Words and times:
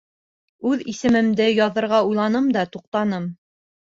Үҙ 0.69 0.79
исемемде 0.93 1.45
яҙырға 1.51 2.01
уйланым 2.09 2.47
да, 2.57 2.65
туҡтаным. 2.77 3.31